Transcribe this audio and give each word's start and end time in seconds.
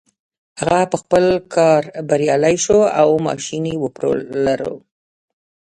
هغه 0.61 0.79
په 0.91 0.97
خپل 1.01 1.25
کار 1.55 1.81
بريالی 2.09 2.55
شو 2.63 2.79
او 2.99 3.09
ماشين 3.25 3.63
يې 3.71 3.75
وپلوره. 3.83 4.71